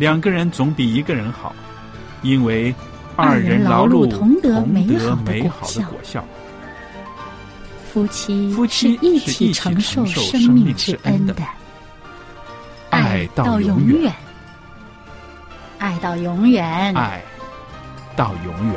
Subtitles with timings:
[0.00, 1.54] 两个人总比一个人好，
[2.22, 2.74] 因为
[3.16, 6.24] 二人劳碌同得美好的果效。
[7.92, 11.34] 夫妻夫妻一起承受生命之恩的，
[12.88, 14.10] 爱到永远，
[15.76, 17.22] 爱到永远，爱
[18.16, 18.76] 到永远。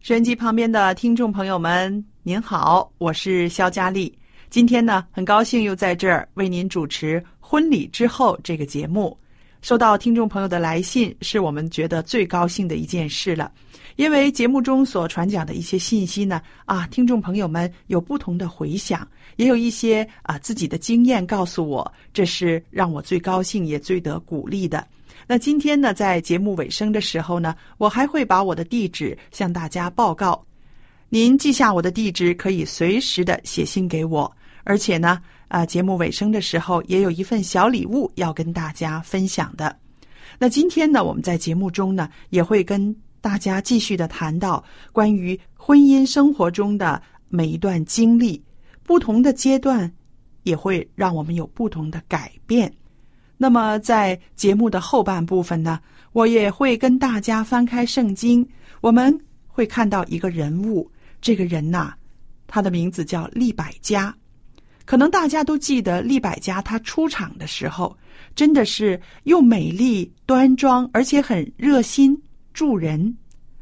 [0.00, 4.16] 收音机旁边的听众朋友们，您好，我是肖佳丽。
[4.48, 9.18] 今天呢，很高兴又在这儿为您主持《婚礼之后》这个节目。
[9.60, 13.50] 收到听众朋友的来信，是我们觉得最高兴的一件事了。
[13.96, 19.04] 因为节目中所传讲的一些信息呢，啊，听众朋友们有不同的回响，
[19.34, 24.86] 也有一些啊自己的经验告诉我，这是让我最高兴也最得鼓励的。
[25.26, 30.40] 那今天呢，在节目尾声的时候呢，我还会把我的地址向大家报告。
[31.14, 34.34] 您记下我的地址，可以随时的写信给我。
[34.64, 39.76] 而且呢，啊，节目尾声的时候也有一份小礼物要跟大家分享的。
[40.38, 48.42] 那今天呢，我们在节目中呢，也会跟大家继续的谈到关于婚姻生活中的每一段经历，
[48.82, 49.92] 不同的阶段
[50.44, 52.72] 也会让我们有不同的改变。
[53.36, 55.78] 那么，在节目的后半部分呢，
[56.12, 58.48] 我也会跟大家翻开圣经，
[58.80, 59.14] 我们
[59.46, 60.90] 会看到一个人物。
[61.22, 61.94] 这个人呐，
[62.46, 64.14] 他的名字叫利百加。
[64.84, 67.96] 可能大家都记得利百加，他出场的时候
[68.34, 72.20] 真的是又美丽端庄，而且很热心
[72.52, 73.16] 助人。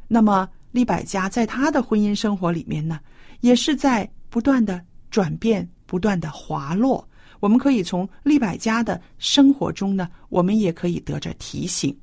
[0.09, 2.98] 那么，利百加在他的婚姻生活里面呢，
[3.41, 7.06] 也是在不断的转变，不断的滑落。
[7.38, 11.94] 我们可以从利百家的生活中呢，我们也可以得着提醒。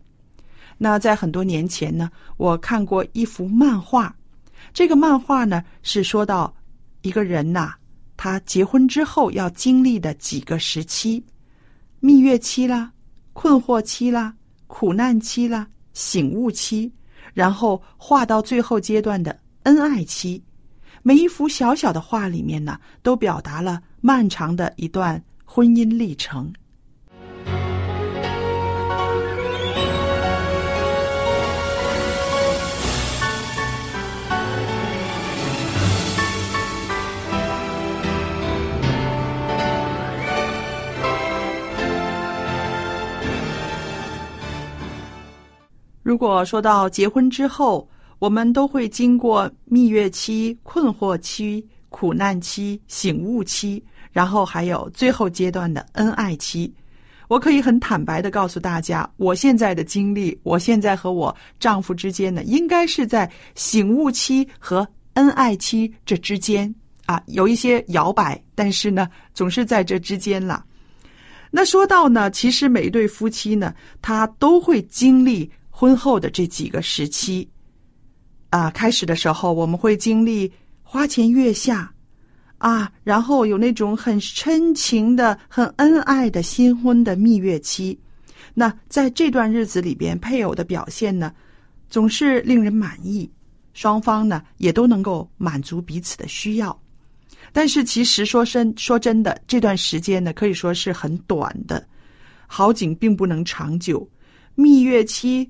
[0.77, 4.15] 那在很多年前呢，我看过一幅漫画，
[4.77, 6.53] 这个漫画呢是说到
[7.01, 7.73] 一个人呐，
[8.15, 11.25] 他结婚之后要经历的几个时期：
[11.99, 12.91] 蜜月期啦、
[13.33, 14.31] 困惑期啦、
[14.67, 16.93] 苦难期啦、醒悟期，
[17.33, 20.39] 然后画到最后阶段的恩爱期。
[21.01, 26.53] 每一幅小小的画里面呢，都表达了漫长的一段婚姻历程。
[46.07, 47.85] 如果说到结婚之后，
[48.17, 53.83] 我们都会经过蜜月期、困惑期、苦难期、醒悟期，
[54.13, 56.73] 然后还有最后阶段的恩爱期。
[57.27, 66.73] 我可以很坦白的告诉大家，我现在的经历，我现在和我丈夫之间呢，应该是在醒悟期和恩爱期这之间
[67.05, 70.63] 啊，有一些摇摆，但是呢，总是在这之间了。
[71.51, 77.47] 那说到呢，其实每一对夫妻呢，他都会经历婚后的这几个时期。
[78.49, 80.51] 啊，开始的时候我们会经历
[80.81, 81.93] 花前月下，
[82.57, 87.95] 啊，然后有那种很深情的、很恩爱的新婚的蜜月期。
[88.55, 91.31] 那在这段日子里边，配偶的表现呢，
[91.91, 93.29] 总是令人满意，
[93.73, 96.75] 双方呢也都能够满足彼此的需要。
[97.53, 101.87] 但是其实说真说真的，这段时间呢，可以说是很短的，
[102.47, 104.09] 好景并不能长久。
[104.55, 105.47] 蜜月期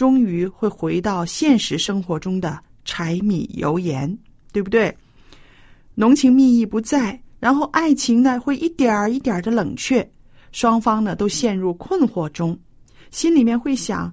[0.00, 4.18] 终于会回到现实生活中的柴米油盐，
[4.50, 4.96] 对不对？
[5.94, 10.10] 浓情蜜意不在，然后爱情呢会一点儿一点儿的冷却，
[10.52, 12.58] 双方呢都陷入困惑中，
[13.10, 14.10] 心里面会想：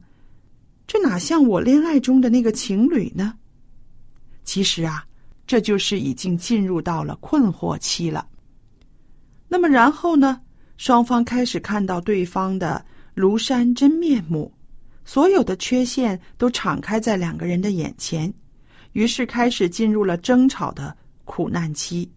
[0.85, 3.33] 这哪像我恋爱中的那个情侣呢？
[4.43, 5.05] 其实啊。
[5.45, 8.27] 这就是已经进入到了困惑期了。
[9.47, 10.41] 那么然后呢？
[10.75, 12.85] 双方开始看到对方的
[13.15, 14.51] 庐山真面目，
[15.07, 18.31] 所有的缺陷都敞开在两个人的眼前，
[18.91, 20.93] 于是开始进入了争吵的
[21.23, 22.11] 苦难期。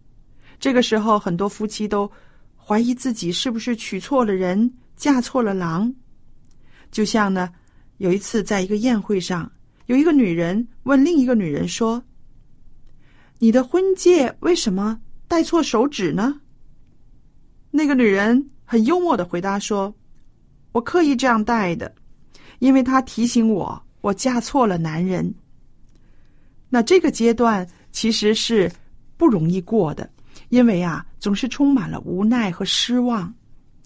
[0.58, 2.10] 这个时候，很多夫妻都
[2.56, 5.94] 怀疑自己是不是娶错了人，嫁错了郎。
[6.90, 7.52] 就像呢，
[7.98, 9.50] 有一次在一个宴会上，
[9.86, 12.02] 有一个女人问另一个女人说。
[13.38, 16.40] 你的婚戒为什么戴错手指呢？
[17.70, 19.94] 那个女人很幽默的回答说
[20.72, 21.94] ：“我刻意这样戴的，
[22.60, 25.34] 因为他提醒我我嫁错了男人。”
[26.70, 28.70] 那这个阶段其实是
[29.16, 30.08] 不容易过的，
[30.50, 33.34] 因为啊，总是充满了无奈和失望。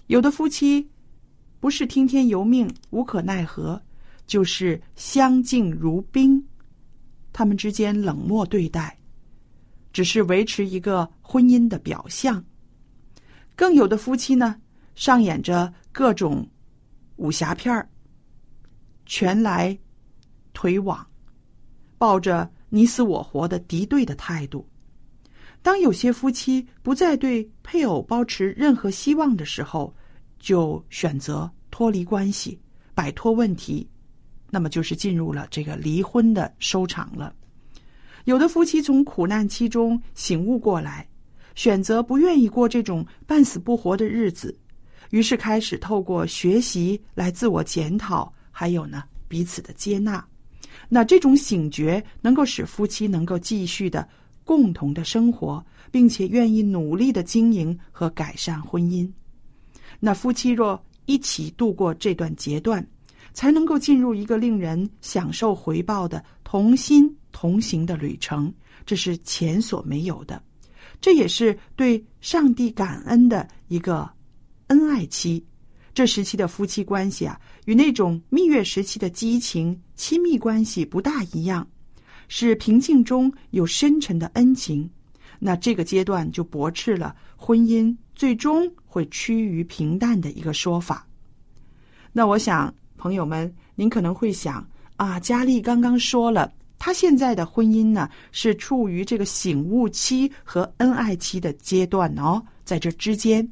[0.08, 0.86] 有的夫妻
[1.58, 3.80] 不是听天由命、无可奈何，
[4.26, 6.46] 就是相敬如宾，
[7.32, 8.94] 他们之间冷漠对待。
[9.90, 12.44] 只是维持一个婚姻的表象，
[13.54, 14.60] 更有的夫妻呢，
[14.96, 16.44] 上演着各种
[17.14, 17.88] 武侠片儿，
[19.06, 19.76] 拳来
[20.52, 21.06] 腿往，
[21.98, 24.66] 抱着你死我活的敌对的态度。
[25.62, 29.94] 当有些夫妻不再对配偶保持任何希望的时候，
[30.38, 32.60] 就选择脱离关系，
[32.94, 33.88] 摆脱问题，
[34.50, 37.34] 那么就是进入了这个离婚的收场了。
[38.24, 41.08] 有的夫妻从苦难期中醒悟过来，
[41.54, 44.54] 选择不愿意过这种半死不活的日子，
[45.10, 50.24] 于是开始透过学习来自我检讨，还有呢彼此的接纳。
[50.88, 54.08] 那这种醒觉能够使夫妻能够继续的
[54.44, 59.10] 共同的生活，并且愿意努力的经营和改善婚姻。
[59.98, 62.86] 那夫妻若一起度过这段阶段，
[63.32, 67.12] 才能够进入一个令人享受回报的同心。
[67.36, 68.54] 同行的旅程，
[68.86, 70.40] 这是前所没有的，
[71.00, 74.08] 这也是对上帝感恩的一个
[74.68, 75.44] 恩爱期。
[75.94, 81.66] 这时期的夫妻关系啊，与那种蜜月时期的激情亲密关系不大一样，
[82.26, 84.90] 是平静中有深沉的恩情。
[85.38, 91.06] 那这个阶段就驳斥了婚姻最终会趋于平淡的一个说法。
[92.12, 94.66] 那我想，朋友们，您可能会想
[94.96, 96.52] 啊，佳丽刚刚说了。
[96.76, 103.48] 他现在的婚姻呢，是处于这个醒悟期和恩爱期的阶段哦，在这之间，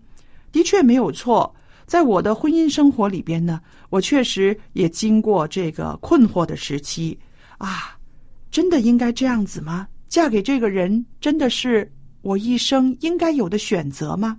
[0.51, 1.55] 的确没有错。
[1.93, 3.61] 在我的婚姻生活里边呢，
[3.91, 7.19] 我确实也经过这个困惑的时期
[7.59, 7.99] 啊，
[8.51, 9.87] 真的应该这样子吗？
[10.09, 11.93] 嫁给这个人真的是
[12.23, 14.39] 我一生应该有的选择吗？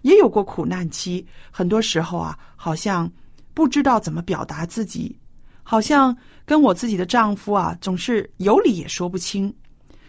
[0.00, 3.12] 也有过苦难期，很多时候啊，好像
[3.52, 5.14] 不知道怎么表达自己。
[5.62, 6.16] 好像
[6.46, 9.54] 跟我自己的丈夫啊，总是有理也说不清。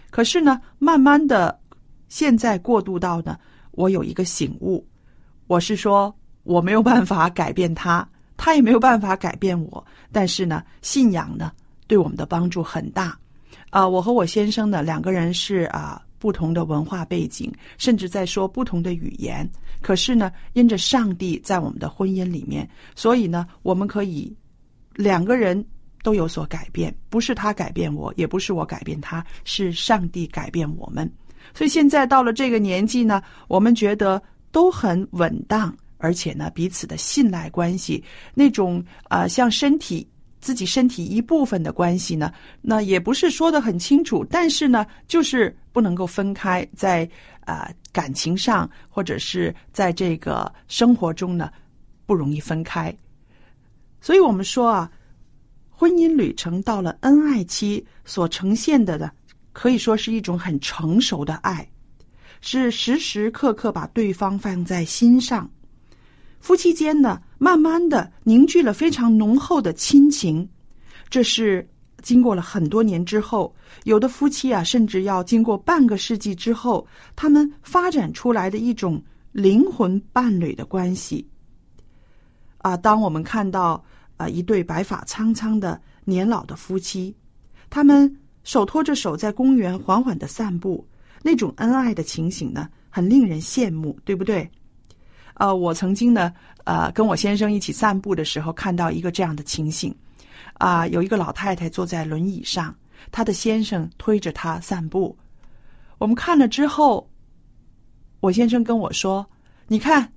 [0.09, 1.59] 可是呢，慢慢的，
[2.07, 3.37] 现在过渡到呢，
[3.71, 4.87] 我有一个醒悟，
[5.47, 6.15] 我是说
[6.47, 9.85] 我没有办法改变他，他也没有办法改变我。
[10.11, 11.51] 但是呢，信仰呢，
[11.87, 13.17] 对我们的帮助很大。
[13.69, 19.47] 啊，我和我先生呢，两个人是啊不同的文化背景，甚至在说不同的语言。
[19.81, 24.35] 可是呢，因着上帝在我们的婚姻里面，所以呢，我们可以。
[24.95, 25.63] 两个人
[26.01, 31.07] 都有所改变，不是他改变我，也不是我改变他，是上帝改变我们。
[31.53, 34.19] 所以现在到了这个年纪呢，我们觉得
[34.51, 40.07] 都很稳当，而且呢，彼此的信赖关系，那种啊，像身体
[40.39, 47.09] 自己身体一部分的关系呢，那也不是说的很清楚，但是呢，就是不能够分开，在
[47.41, 51.51] 啊感情上或者是在这个生活中呢，
[52.05, 52.95] 不容易分开。
[53.99, 54.91] 所以我们说啊，
[55.69, 59.11] 婚姻旅程到了恩爱期，所呈现的呢，
[59.51, 61.67] 可以说是一种很成熟的爱，
[62.39, 65.49] 是时时刻刻把对方放在心上。
[66.47, 70.47] 夫妻间呢，慢慢的凝聚了非常浓厚的亲情。
[71.09, 71.67] 这是
[72.01, 76.87] 经过了很多年之后，有的夫妻啊，甚至要经过半个世纪之后，
[77.17, 81.27] 他们发展出来的一种灵魂伴侣的关系。
[82.59, 83.83] 啊，当我们看到
[84.15, 87.13] 啊一对白发苍苍的年老的夫妻，
[87.69, 90.87] 他们手托着手在公园缓缓的散步，
[91.21, 94.49] 那种恩爱的情形呢，很令人羡慕，对不对？
[95.39, 99.95] 呃，我曾经呢，呃，跟我先生一起散步的时候，看到一个这样的情形，
[100.53, 102.75] 啊，有一个老太太坐在轮椅上，
[103.11, 105.15] 她的先生推着她散步。
[105.99, 107.07] 我们看了之后，
[108.19, 109.23] 我先生跟我说
[109.69, 110.11] ：“你看，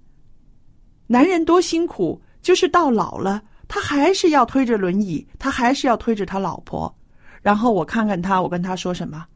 [1.07, 6.95] 男人多辛苦，就是到老了，他还是要推着轮椅，他还是要推着他老婆。”
[7.43, 9.27] 然后我看看他，我跟他说什么？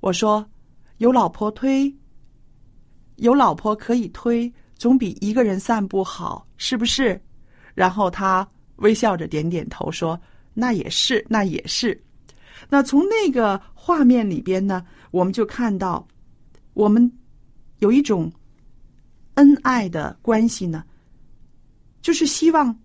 [0.00, 0.46] 我说
[0.96, 1.94] ：“有老婆推，
[3.16, 4.50] 有老婆可以推。”
[4.84, 7.18] 总比一个人散步好，是不是？
[7.74, 10.20] 然后他微笑着点点头，说
[10.52, 11.98] ：“那也是，那也是。”
[12.68, 16.06] 那从那个画面里边呢，我们就看到，
[16.74, 17.10] 我们
[17.78, 18.30] 有一种
[19.36, 20.84] 恩爱的关系呢，
[22.02, 22.78] 就是希望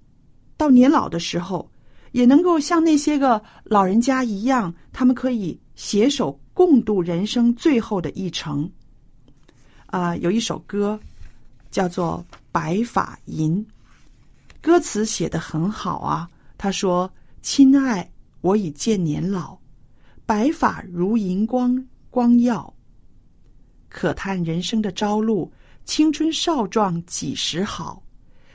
[0.56, 1.70] 到年老的时候，
[2.13, 8.72] 也能够像那些个老人家一样，他们可以携手共度人生最后的一程。
[9.88, 10.98] 啊，有一首歌。
[11.71, 13.65] 叫做《白发吟》，
[14.61, 16.29] 歌词写得很好啊。
[16.57, 17.11] 他说
[17.41, 18.11] ：“亲爱，
[18.41, 19.57] 我已渐年老，
[20.25, 22.73] 白发如银光光耀。
[23.88, 25.51] 可叹人生的朝露，
[25.85, 28.03] 青春少壮几时好？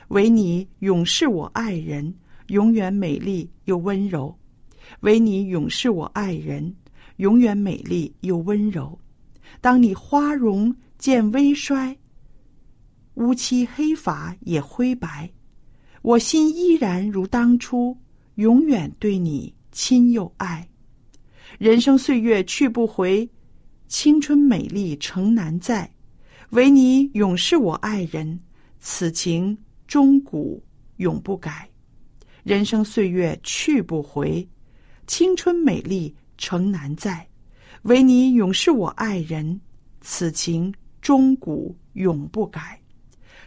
[0.09, 2.13] 唯你永是我爱人，
[2.47, 4.37] 永远美丽又温柔。
[4.99, 6.75] 唯你永是我爱人，
[7.15, 8.97] 永远美丽又温柔。
[9.61, 11.97] 当你花容渐微衰。”
[13.15, 15.29] 乌漆黑发也灰白，
[16.01, 17.97] 我心依然如当初，
[18.35, 20.67] 永远对你亲又爱。
[21.57, 23.29] 人生岁月去不回，
[23.87, 25.89] 青春美丽诚难在，
[26.49, 28.37] 唯你永是我爱人，
[28.79, 29.57] 此情
[29.87, 30.61] 终古
[30.97, 31.69] 永不改。
[32.43, 34.45] 人生岁月去不回，
[35.07, 37.25] 青春美丽诚难在，
[37.83, 39.61] 唯你永是我爱人，
[40.01, 42.77] 此情终古永不改。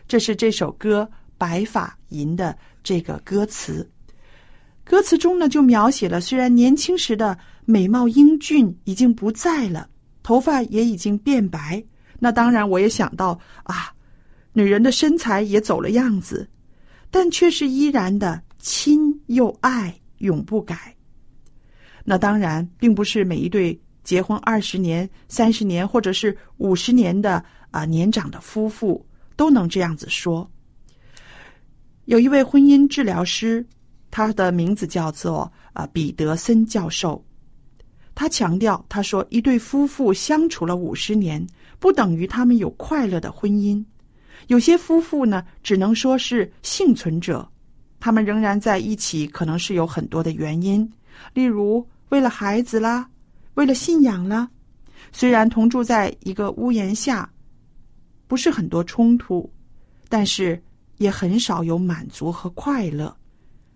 [0.08, 3.88] 这是这首歌《白发吟》的这个歌词，
[4.82, 9.86] 歌词中呢就描写了虽然年轻时的美貌英俊已经不在了，
[10.22, 11.84] 头发也已经变白，
[12.18, 13.92] 那当然我也想到啊，
[14.54, 16.48] 女人的身材也走了样子，
[17.10, 20.96] 但却是依然的亲又爱，永不改。
[22.02, 29.04] 那当然并不是每一对结婚二十年、三十年或者是五十年的啊年长的夫妇。
[29.38, 30.50] 都能这样子说。
[32.06, 33.64] 有一位婚姻治疗师，
[34.10, 37.24] 他的名字叫做啊彼得森教授。
[38.16, 41.46] 他强调，他说，一对夫妇相处了五十年，
[41.78, 43.84] 不等于他们有快乐的婚姻。
[44.48, 47.48] 有些夫妇呢，只能说是幸存者，
[48.00, 50.90] 他们仍然在一起，可能是有很多的原因，
[51.32, 53.08] 例如为了孩子啦，
[53.54, 54.50] 为了信仰啦。
[55.12, 57.30] 虽然同住在一个屋檐下。
[58.28, 59.50] 不是很多冲突，
[60.08, 60.62] 但是
[60.98, 63.16] 也很少有满足和快乐。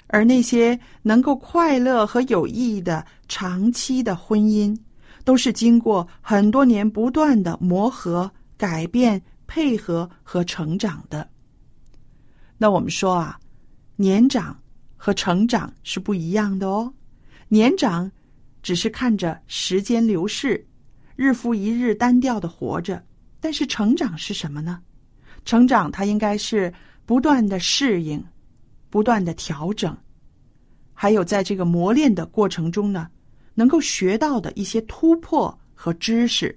[0.06, 4.78] 而那些能够快乐和有意义的长期的婚姻，
[5.24, 11.26] 都是经过很多年不断的磨合、改变、配合和成长的。
[12.58, 13.40] 那我们说啊，
[13.96, 14.56] 年长
[14.96, 16.92] 和成长是不一样的哦。
[17.48, 18.10] 年长
[18.62, 20.62] 只是看着时间流逝，
[21.16, 23.02] 日复一日单调的活着。
[23.42, 24.80] 但是成长是什么呢？
[25.44, 26.72] 成长它应该是
[27.04, 28.24] 不断的适应，
[28.88, 29.94] 不断的调整，
[30.94, 33.08] 还有在这个磨练的过程中呢，
[33.54, 36.56] 能够学到的一些突破和知识。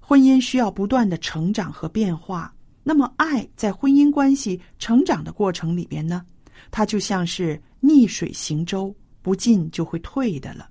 [0.00, 6.24] 婚姻需要不断的成长和变化，那么爱在婚姻关系成长的过程里边呢，
[6.70, 10.70] 它就像是逆水行舟，不进就会退的了。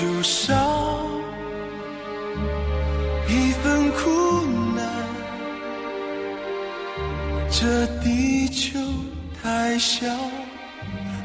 [0.00, 0.54] 就少
[3.28, 4.82] 一份苦难，
[7.50, 8.78] 这地球
[9.42, 10.06] 太小，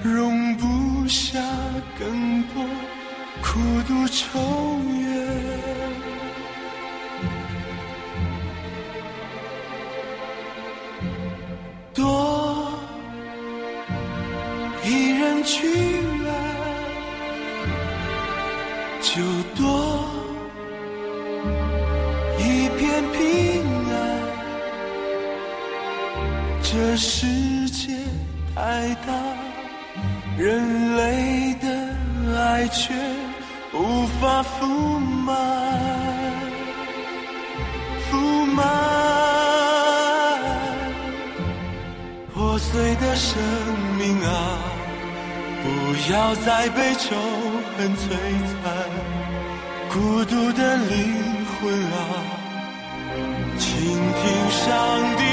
[0.04, 1.40] 容不下
[1.98, 2.66] 更多
[3.42, 4.42] 苦独愁
[5.00, 6.15] 怨。
[42.34, 43.42] 破碎的生
[43.98, 44.30] 命啊！
[45.62, 45.68] 不
[46.14, 47.16] 要再被仇
[47.78, 48.04] 恨摧
[48.52, 48.64] 残，
[49.92, 51.94] 孤独的灵魂啊，
[53.58, 54.66] 倾听上
[55.18, 55.24] 帝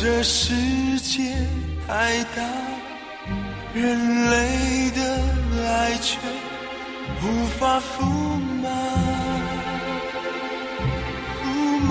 [0.00, 0.54] 这世
[1.00, 1.20] 界
[1.84, 2.40] 太大，
[3.74, 5.02] 人类的
[5.66, 6.16] 爱却
[7.20, 7.24] 无
[7.58, 8.06] 法覆
[8.62, 8.70] 满，
[11.42, 11.44] 覆
[11.80, 11.90] 满。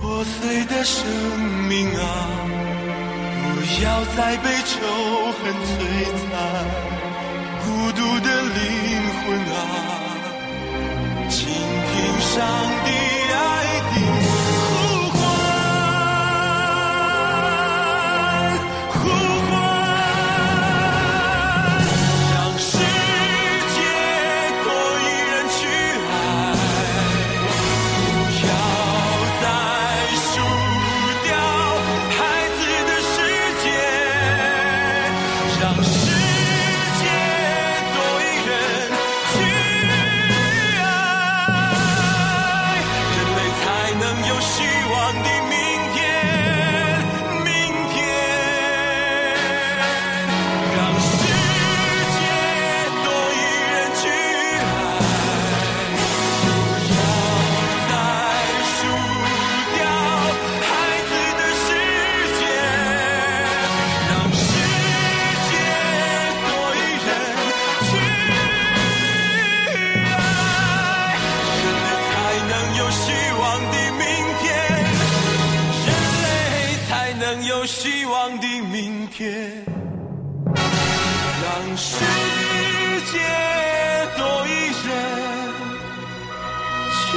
[0.00, 1.04] 破碎的生
[1.68, 2.00] 命啊，
[3.42, 4.76] 不要再被仇
[5.32, 5.68] 恨摧
[6.20, 6.30] 残，
[7.64, 8.56] 孤独的灵
[9.24, 9.58] 魂啊，
[11.28, 12.38] 倾听上
[81.82, 81.96] 世
[83.10, 83.18] 界
[84.18, 84.50] 多一
[84.86, 84.92] 人。
[86.92, 87.16] 去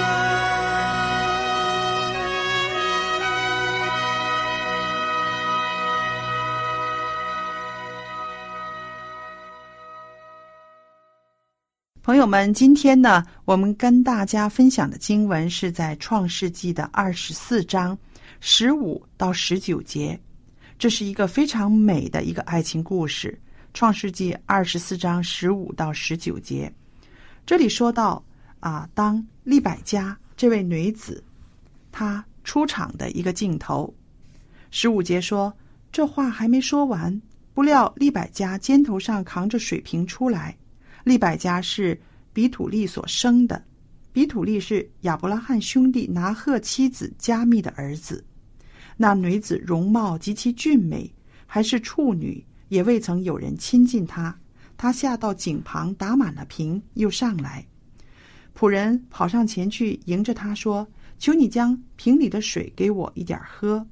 [0.00, 0.06] 爱。
[12.02, 17.96] 朋友们，今天呢，我们跟大家分享的经文是在创世纪的二十四章
[18.40, 20.18] 十五到十九节，
[20.78, 23.38] 这是一个非常美的一个爱情故事。
[23.78, 26.74] 创世纪二十四章十五到十九节，
[27.46, 28.20] 这里说到
[28.58, 31.22] 啊，当利百加这位女子
[31.92, 33.94] 她出场的一个镜头。
[34.72, 35.56] 十五节说，
[35.92, 37.22] 这话还没说完，
[37.54, 40.56] 不料利百加肩头上扛着水瓶出来。
[41.04, 41.96] 利百加是
[42.32, 43.64] 比土利所生的，
[44.12, 48.24] 比土利是亚伯拉罕兄弟拿鹤妻子加密的儿子。
[48.96, 51.08] 那女子容貌极其俊美，
[51.46, 54.36] 还是处女，也未曾有人亲近她。
[54.76, 57.66] 她下到井旁打满了瓶，又上来。
[58.56, 60.86] 仆人跑上前去迎着她说
[61.18, 63.86] ：“求你将瓶里的水给我一点喝。”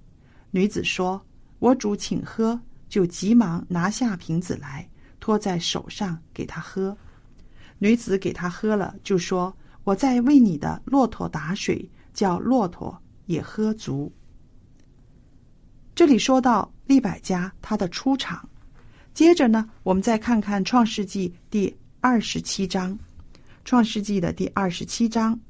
[0.50, 1.20] 女子说
[1.58, 6.96] ：“我主请喝。”就急忙拿下瓶子来，托在手上给他喝。
[7.78, 14.10] 女子给他喝了，就说：“我在为你的骆驼打水，叫骆驼也喝足。”
[15.96, 18.48] 这里说到利百加他的出场，
[19.16, 22.92] 接着呢，我们再看看《创世纪》第二十七章，
[23.64, 25.40] 《创世纪》的第二十七章。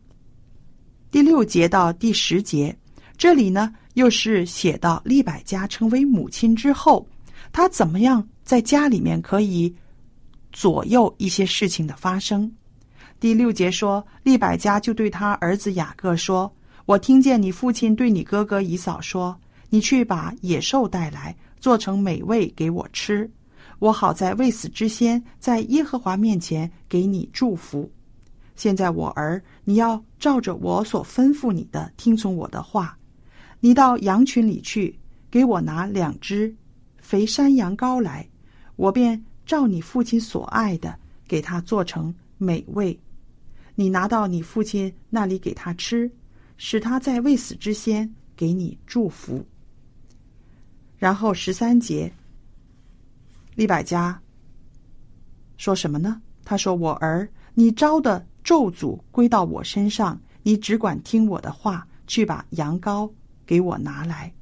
[1.11, 2.79] 第六节到第十节，
[3.17, 7.05] 这里呢又是写到利百加成为母亲之后，
[7.51, 9.75] 她怎么样在家里面可以
[10.53, 12.49] 左右一些事情的发生。
[13.19, 16.55] 第六节说，利百加就对他儿子雅各说
[16.87, 19.37] ：“我听见你父亲对你哥哥以扫说，
[19.71, 23.29] 你去把野兽带来，做成美味给我吃，
[23.79, 27.91] 我好在未死之先，在耶和华面前给你祝福。
[28.55, 32.97] 现在我儿，你要照着我所吩咐你的，听从我的话。
[33.61, 34.99] 你到羊群里去，
[35.31, 36.55] 给我拿两只
[36.99, 38.27] 肥山羊羔来，
[38.77, 42.99] 我便照你父亲所爱的，给他做成美味。”
[43.79, 46.11] 你拿到你父亲那里给他吃，
[46.57, 49.45] 使他在未死之先给你祝福。
[50.97, 52.11] 然后十三节，
[53.57, 54.21] 利百加
[55.57, 56.23] 说什么呢？
[56.45, 63.11] 他说：“我儿，你招的咒诅归到我身上，你只管听我的话，去把羊羔
[63.45, 64.33] 给我拿来。”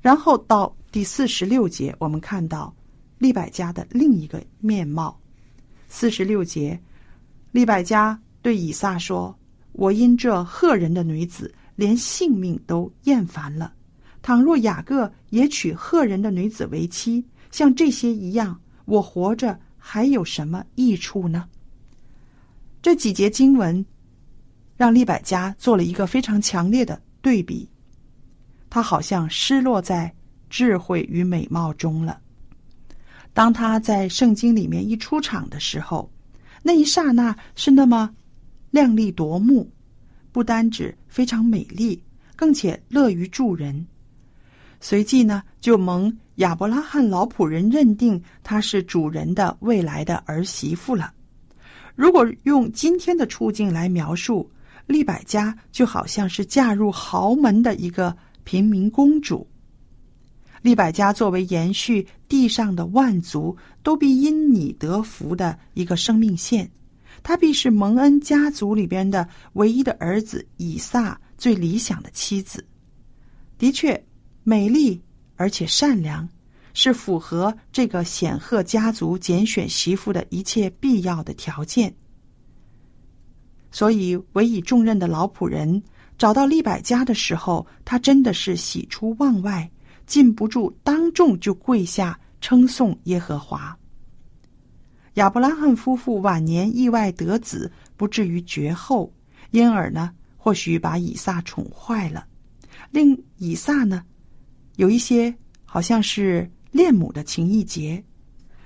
[0.00, 2.72] 然后到第四十六节，我们看到
[3.18, 5.18] 利百加的另一个面貌。
[5.88, 6.78] 四十六节，
[7.50, 8.16] 利百加。
[8.42, 9.34] 对以撒说
[9.72, 13.72] ：“我因这赫人的女子，连性命都厌烦了。
[14.20, 21.48] 倘若雅各也娶赫人的女子为妻，像这些一样，我活着还有什么益处呢？”
[22.82, 23.86] 这几节经文
[24.76, 27.70] 让利百加做了一个非常强烈的对比，
[28.68, 30.12] 他好像失落在
[30.50, 32.20] 智慧与美貌中了。
[33.32, 36.10] 当他在圣经里面一出场的时候，
[36.60, 38.12] 那一刹那是那么。
[38.72, 39.70] 靓丽夺目，
[40.32, 42.02] 不单指非常美丽，
[42.34, 43.86] 更且乐于助人。
[44.80, 51.14] 随即呢，就蒙亚伯拉罕老仆人认定她是主人的未来的儿媳妇了。
[51.94, 54.50] 如果用今天的处境来描述，
[54.84, 59.48] 利百加就好像是嫁入豪门的一个平民公主。
[60.60, 66.70] 利百加作为延续地上的万族都必因你得福的一个生命线。
[67.22, 72.62] 她必是蒙恩家族里边的唯一的儿子以撒最理想的妻子，
[73.56, 74.04] 的确
[74.42, 75.00] 美丽
[75.36, 76.28] 而且善良，
[76.72, 81.94] 是符合这个显赫家族拣选媳妇的一切必要的条件。
[83.70, 85.82] 所以委以重任的老仆人
[86.16, 89.68] 找到利百家的时候，他真的是喜出望外，
[90.06, 93.76] 禁不住当众就跪下称颂耶和华。
[95.14, 99.12] 亚伯拉罕夫妇晚年意外得子，不至于绝后，
[99.50, 102.26] 因而呢，或许把以撒宠坏了，
[102.90, 104.04] 令以撒呢，
[104.76, 105.34] 有一些
[105.64, 108.02] 好像是恋母的情意结。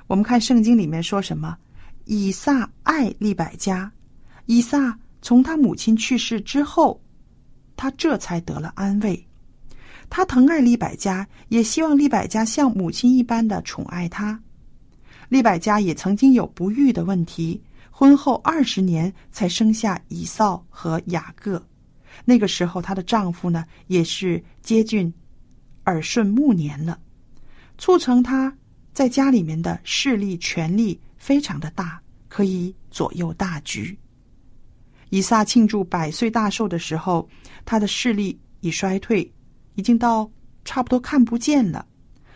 [0.06, 1.56] 我们看圣经里面说什么？
[2.06, 3.92] 以撒爱利百加，
[4.46, 6.98] 以撒从他母亲去世之后，
[7.76, 9.26] 他这才得了安慰。
[10.08, 14.40] 他疼爱利百加，也希望利百加像母亲一般的宠爱他。
[15.28, 21.62] 利百加也曾经有不育的问题，婚后二十年才生下以扫和雅各。
[22.24, 25.12] 那个时候，她的丈夫呢也是接近
[25.88, 27.00] 耳顺暮年了，
[27.78, 28.54] 促成他
[28.92, 31.98] 在家里面的势力权力非常的大，
[32.28, 33.98] 可以左右大局。
[35.08, 37.26] 以撒庆祝百岁大寿的时候，
[37.64, 39.32] 他的视力已衰退，
[39.76, 40.30] 已经到
[40.66, 41.86] 差不多看不见了。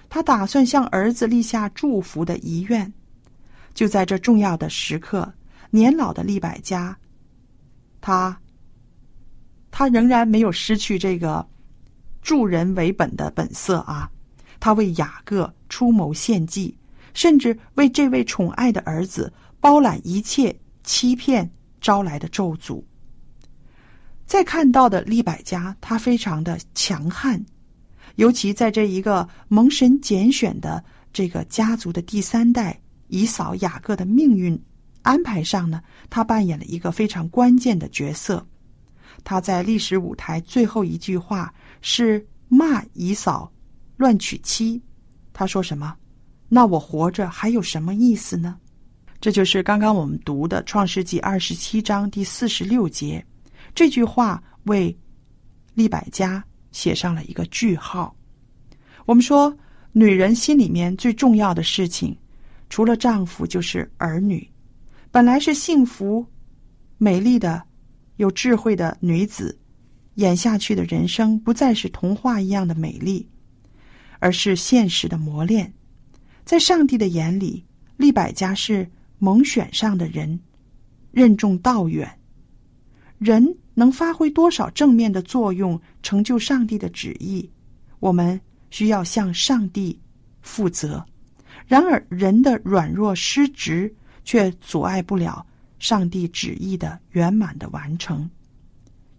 [0.09, 2.91] 他打算向儿子立下祝福的遗愿，
[3.75, 5.31] 就在这重要的时刻，
[5.71, 6.97] 年老的利百加，
[8.01, 8.41] 他，
[9.71, 11.47] 他仍然没有失去这个
[12.23, 14.09] 助人为本的本色啊！
[14.61, 16.75] 他为雅各出谋献计，
[17.15, 22.83] 甚至为这位宠爱的儿子包揽一切欺骗招来的咒诅。
[24.25, 27.45] 再看到的利百加，他非常的强悍。
[28.17, 30.83] 尤其在这一个蒙神拣选的
[31.13, 34.59] 这个家族的第三代以扫雅各的命运
[35.03, 38.47] 安排上呢，他扮演了一个非常关键的角色。
[39.25, 43.53] 他在历史舞台最后一句话是骂以扫
[43.99, 44.81] 乱娶妻。
[45.35, 45.95] 他说什么？
[46.49, 48.59] 那我活着还有什么意思呢？
[49.21, 53.23] 这就是刚刚我们读的《创世纪》二十七章第四十六节
[53.75, 54.97] 这句话为
[55.75, 56.43] 利百家。
[56.73, 58.17] 写上了一个句号。
[59.05, 59.55] 我们说，
[59.93, 62.17] 女人心里面最重要的事情，
[62.71, 64.51] 除了丈夫就是儿女。
[65.11, 66.27] 本来是幸福、
[66.97, 67.63] 美丽的、
[68.17, 69.55] 有智慧的女子，
[70.15, 73.27] 演下去的人生不再是童话一样的美丽，
[74.19, 75.73] 而是现实的磨练。
[76.45, 77.65] 在上帝的眼里，
[77.97, 80.39] 利百家是蒙选上的人，
[81.11, 82.19] 任重道远。
[83.19, 87.49] 人能发挥多少正面的作用，成就上帝的旨意，
[88.01, 88.39] 我们
[88.71, 89.99] 需要向上帝
[90.41, 91.05] 负责。
[91.67, 93.95] 然而，人的软弱失职
[94.25, 95.47] 却阻碍不了
[95.79, 98.29] 上帝旨意的圆满的完成。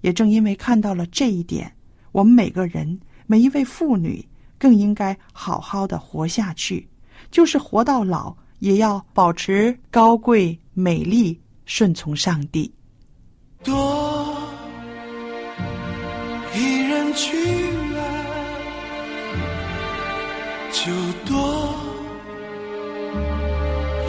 [0.04, 1.74] 也正因为看到了这一点，
[2.12, 4.24] 我们每个人、每一位妇女
[4.60, 6.86] 更应该好好的活下去，
[7.32, 12.70] 就是活到老，也要保持高贵、美丽、顺从上帝。
[13.64, 14.38] 多
[16.54, 17.38] 一人去
[17.96, 18.02] 爱，
[20.70, 20.92] 就
[21.26, 21.74] 多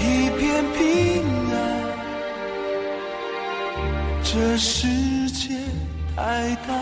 [0.01, 0.03] 一
[0.41, 1.55] 片平安。
[4.25, 5.04] 这世界
[6.17, 6.23] 太
[6.67, 6.73] 大，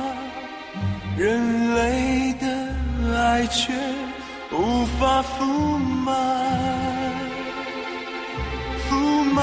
[1.16, 2.46] 人类的
[3.16, 3.72] 爱却
[4.52, 6.14] 无法覆满，
[8.88, 8.90] 覆
[9.32, 9.42] 满。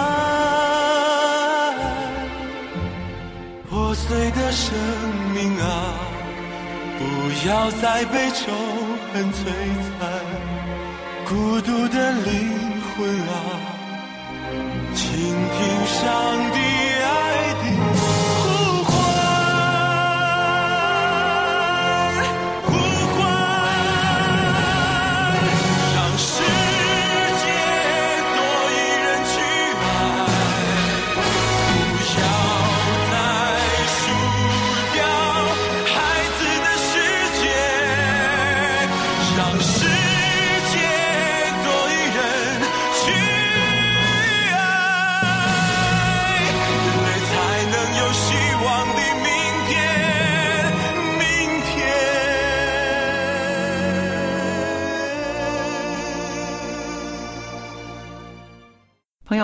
[3.67, 4.77] 破碎的生
[5.33, 5.65] 命啊，
[6.99, 7.03] 不
[7.47, 8.51] 要再被仇
[9.11, 9.41] 恨摧
[9.97, 10.07] 残。
[11.27, 12.31] 孤独的灵
[12.95, 13.31] 魂啊，
[14.93, 16.01] 倾听上
[16.53, 16.58] 帝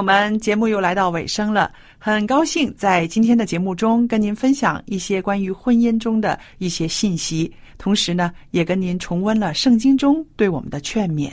[0.05, 11.31] 我们，节目又来到尾声了，很高兴在今天的节目中跟您分享一些关于婚姻中的一些信息，同时呢，也跟您重温了圣经中对我们的劝勉。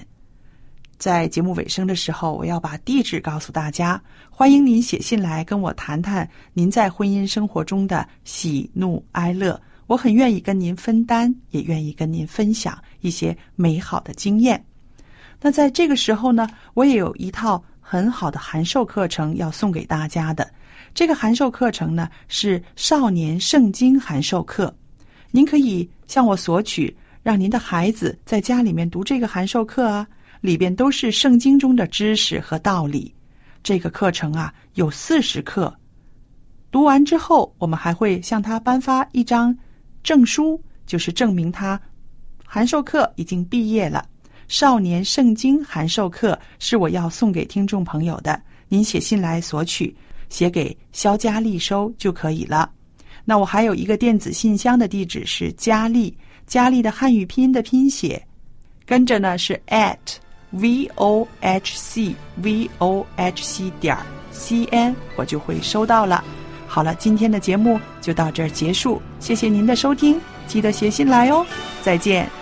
[0.97, 14.65] 在节目尾声的时候，我要把地址告诉大家，欢迎您写信来跟我谈谈您在婚姻生活中的喜怒哀乐，我很愿意跟您分担，也愿意跟您分享一些美好的经验。
[15.43, 20.51] 那在这个时候呢，我也有一套很好的函授课程要送给大家的。
[20.95, 24.75] 这个函授课程呢是少年圣经函授课，
[25.31, 30.09] 您可以向我索取，让您的孩子在家里面读这个函授课啊，
[30.41, 33.15] 里边都是圣经中的知识和道理。
[33.63, 35.77] 这个课程啊有四十课，
[36.71, 39.55] 读完之后，我们还会向他颁发一张
[40.03, 41.79] 证书，就是证明他
[42.47, 44.09] 函授课已经毕业了。
[44.53, 48.39] 少年圣经函授课是我要送给听众朋友的，
[48.69, 49.97] 您写信来索取，
[50.29, 52.71] 写给肖佳丽收就可以了。
[53.25, 56.15] 那我还有一个电子信箱的地址是佳丽，
[56.47, 58.23] 佳丽的汉语拼音的拼写，
[58.85, 59.97] 跟着呢是 at
[60.51, 63.97] v o h c v o h c 点
[64.33, 66.23] c n，我就会收到了。
[66.67, 71.43] 好了，今天的节目就到这儿结束，谢谢您的收听，记得写信来哦，
[71.83, 72.42] 再见。